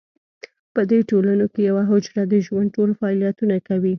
[0.73, 3.89] په دې ټولنو کې یوه حجره د ژوند ټول فعالیتونه کوي.